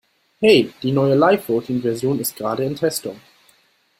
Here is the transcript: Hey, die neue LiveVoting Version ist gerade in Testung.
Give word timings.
Hey, 0.39 0.73
die 0.81 0.91
neue 0.93 1.13
LiveVoting 1.13 1.79
Version 1.83 2.19
ist 2.19 2.35
gerade 2.35 2.63
in 2.63 2.75
Testung. 2.75 3.19